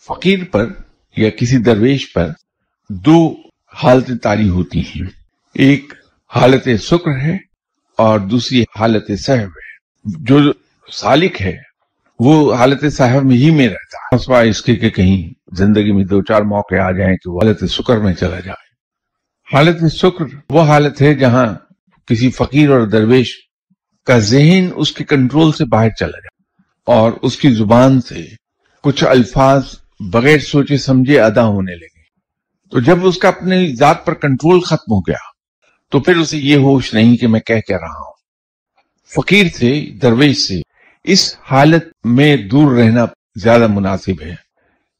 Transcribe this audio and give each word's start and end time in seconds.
فقیر 0.00 0.38
پر 0.52 0.66
یا 1.16 1.30
کسی 1.30 1.56
درویش 1.56 2.12
پر 2.12 2.28
دو 2.90 3.36
حالتیں 3.82 4.14
تاری 4.14 4.48
ہوتی 4.48 4.80
ہیں۔ 4.80 5.06
ایک 5.54 5.92
حالت 6.34 6.68
سکر 6.82 7.20
ہے 7.22 7.36
اور 7.98 8.20
دوسری 8.20 8.64
حالت 8.78 9.10
صحب 9.18 9.48
ہے۔ 9.48 9.74
جو 10.04 10.52
سالک 10.92 11.42
ہے، 11.42 11.56
وہ 12.18 12.54
حالت 12.54 12.92
صاحب 12.92 13.24
میں 13.24 13.36
ہی 13.36 13.50
میں 13.50 13.68
رہتا 13.68 14.16
ہے۔ 14.32 14.48
اس 14.48 14.62
کے 14.62 14.76
کہ 14.76 14.90
کہیں 14.90 15.30
زندگی 15.56 15.92
میں 15.92 16.04
دو 16.04 16.22
چار 16.22 16.42
موقع 16.42 16.74
آ 16.74 16.90
جائیں 16.90 17.16
کہ 17.16 17.30
وہ 17.30 17.40
حالت 17.44 17.70
سکر 17.70 17.96
میں 17.96 18.14
چلا 18.14 18.40
جائے۔ 18.40 18.64
حالت 19.56 19.92
سکر 19.92 20.24
وہ 20.50 20.62
حالت 20.62 21.02
ہے 21.02 21.14
جہاں 21.14 21.46
کسی 22.06 22.30
فقیر 22.30 22.70
اور 22.70 22.86
درویش 22.86 23.48
کا 24.06 24.18
ذہن 24.18 24.68
اس 24.76 24.92
کے 24.92 25.04
کنٹرول 25.04 25.52
سے 25.52 25.64
باہر 25.64 25.88
چلا 25.90 26.20
جائے 26.20 26.42
اور 26.86 27.12
اس 27.22 27.36
کی 27.36 27.50
زبان 27.50 28.00
سے 28.00 28.26
کچھ 28.82 29.04
الفاظ 29.04 29.62
بغیر 30.00 30.38
سوچے 30.38 30.76
سمجھے 30.76 31.20
ادا 31.20 31.44
ہونے 31.44 31.74
لگے۔ 31.74 32.04
تو 32.70 32.80
جب 32.80 33.06
اس 33.06 33.18
کا 33.18 33.28
اپنی 33.28 33.74
ذات 33.74 34.06
پر 34.06 34.14
کنٹرول 34.14 34.60
ختم 34.60 34.92
ہو 34.92 35.00
گیا، 35.00 35.34
تو 35.90 36.00
پھر 36.00 36.16
اسے 36.16 36.38
یہ 36.38 36.56
ہوش 36.56 36.94
نہیں 36.94 37.16
کہ 37.16 37.28
میں 37.28 37.40
کہہ 37.40 37.60
کہہ 37.68 37.76
رہا 37.76 38.06
ہوں۔ 38.06 38.14
فقیر 39.14 39.46
سے 39.54 39.90
درویش 40.02 40.38
سے 40.38 40.60
اس 41.04 41.36
حالت 41.50 41.84
میں 42.04 42.36
دور 42.36 42.72
رہنا 42.72 43.04
زیادہ 43.36 43.66
مناسب 43.66 44.22
ہے، 44.22 44.34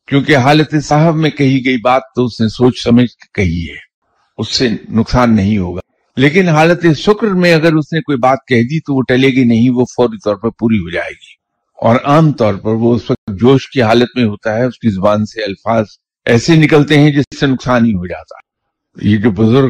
کیونکہ 0.08 0.36
حالت 0.36 0.74
صاحب 0.84 1.14
میں 1.14 1.30
کہی 1.30 1.66
گئی 1.66 1.76
بات 1.76 2.02
تو 2.16 2.24
اس 2.24 2.40
نے 2.40 2.48
سوچ 2.48 2.82
سمجھ 2.84 3.10
کہی 3.34 3.66
ہے۔ 3.70 3.94
اس 4.38 4.48
سے 4.48 4.68
نقصان 4.90 5.36
نہیں 5.36 5.58
ہوگا۔ 5.58 5.80
لیکن 6.16 6.48
حالت 6.48 6.86
شکر 6.96 7.26
میں 7.26 7.54
اگر 7.54 7.72
اس 7.72 7.92
نے 7.92 8.00
کوئی 8.00 8.18
بات 8.18 8.38
کہہ 8.48 8.62
دی 8.62 8.80
تو 8.80 8.96
وہ 8.96 9.02
ٹلے 9.08 9.28
گی 9.28 9.44
نہیں، 9.44 9.70
وہ 9.70 9.84
فوری 9.84 10.18
طور 10.24 10.36
پر 10.36 10.48
پوری 10.50 10.78
ہو 10.78 10.90
جائے 10.90 11.10
گی۔ 11.10 11.43
اور 11.84 11.96
عام 12.04 12.32
طور 12.32 12.54
پر 12.54 12.70
وہ 12.70 12.94
اس 12.94 13.10
وقت 13.10 13.40
جوش 13.40 13.70
کی 13.70 13.82
حالت 13.82 14.08
میں 14.14 14.24
ہوتا 14.24 14.54
ہے، 14.54 14.64
اس 14.64 14.78
کی 14.78 14.90
زبان 14.90 15.26
سے 15.26 15.44
الفاظ 15.44 15.84
ایسے 16.24 16.56
نکلتے 16.56 16.98
ہیں 16.98 17.12
جس 17.12 17.40
سے 17.40 17.46
نقصان 17.46 17.86
ہی 17.86 17.90
ہو 17.90 18.06
جاتا 18.06 18.34
ہے۔ 18.34 19.08
یہ 19.10 19.16
جو 19.16 19.30
بزرگ 19.30 19.68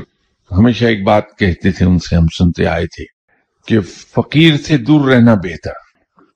ہمیشہ 0.58 0.84
ایک 0.84 1.04
بات 1.04 1.24
کہتے 1.38 1.70
تھے، 1.70 1.86
ان 1.86 1.98
سے 1.98 2.16
ہم 2.16 2.26
سنتے 2.38 2.66
آئے 2.66 2.86
تھے 2.86 3.04
کہ 3.66 3.80
فقیر 3.80 4.56
سے 4.56 4.76
دور 4.76 5.10
رہنا 5.10 5.34
بہتر۔ 5.34 5.70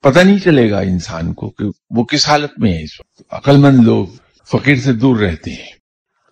پتہ 0.01 0.19
نہیں 0.19 0.39
چلے 0.39 0.71
گا 0.71 0.79
انسان 0.79 1.33
کو 1.33 1.49
کہ 1.49 1.65
وہ 1.89 2.03
کس 2.03 2.27
حالت 2.27 2.59
میں 2.59 2.73
ہے 2.73 2.83
اس 2.83 2.99
وقت۔ 2.99 3.33
عقل 3.33 3.57
مند 3.57 3.79
لوگ 3.79 4.07
فقیر 4.51 4.75
سے 4.75 4.93
دور 4.93 5.19
رہتے 5.19 5.51
ہیں 5.51 5.71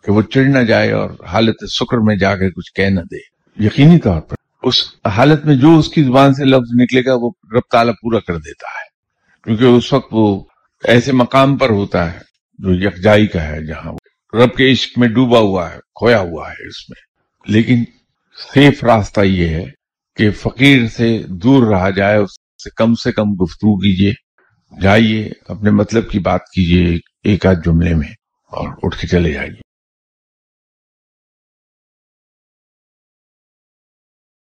کہ 0.06 0.12
وہ 0.12 0.22
چڑھ 0.22 0.48
نہ 0.48 0.60
جائے 0.60 0.92
اور 0.92 1.10
حالت 1.28 1.56
شکر 1.70 1.98
میں 1.98 2.16
جا 2.16 2.36
کے 2.36 2.50
کچھ 2.50 2.74
کہہ 2.74 2.90
نہ 2.90 3.00
دے۔ 3.00 3.20
یقینی 3.66 4.00
طور 4.00 4.22
پر 4.22 4.36
اس 4.64 4.76
حالت 5.06 5.46
میں 5.46 5.56
جو 5.56 5.80
اس 5.80 5.90
کی 5.90 6.04
زبان 6.04 6.34
سے 6.34 6.46
لفظ 6.46 6.82
نکلے 6.82 7.06
گا، 7.06 7.14
وہ 7.14 7.32
رب 7.54 7.72
تعالیٰ 7.72 7.94
پورا 7.94 8.20
کر 8.20 8.34
دیتا 8.34 8.68
ہے۔ 8.68 8.97
کیونکہ 9.48 9.64
اس 9.64 9.94
وقت 9.94 10.08
وہ 10.12 10.44
ایسے 10.84 11.12
مقام 11.12 11.58
پر 11.58 11.70
ہوتا 11.70 12.14
ہے، 12.14 12.20
جو 12.58 12.88
یکجائی 12.88 13.28
کا 13.28 13.48
ہے، 13.48 13.66
جہاں 13.66 13.94
رب 14.34 14.56
کے 14.56 14.72
عشق 14.72 15.00
میں 15.00 15.08
ڈوبا 15.08 15.40
ہوا 15.40 15.70
ہے، 15.70 15.76
کھویا 15.76 16.20
ہوا 16.20 16.50
ہے 16.50 16.68
اس 16.68 16.90
میں۔ 16.90 17.02
لیکن 17.52 17.84
سیف 18.54 18.84
راستہ 18.84 19.22
یہ 19.22 19.48
ہے 19.48 19.66
کہ 20.16 20.32
فقیر 20.32 20.88
سے 20.88 21.24
دور 21.28 21.68
رہا 21.68 21.90
جائے، 21.90 22.18
اس 22.18 22.32
سے 22.64 22.70
کم 22.76 22.96
سے 22.96 23.12
کم 23.12 23.24
گفتگو 23.24 23.78
کیجیے، 23.78 24.14
جائیے، 24.82 25.32
اپنے 25.48 25.70
مطلب 25.70 26.10
کی 26.10 26.20
بات 26.20 26.42
کیجیے 26.42 26.98
ایک 27.24 27.46
آدھ 27.46 27.60
جملے 27.66 27.94
میں 27.94 28.10
اور 28.52 28.70
اٹھ 28.84 29.00
کے 29.00 29.08
چلے 29.08 29.34
جائیے۔ 29.34 29.67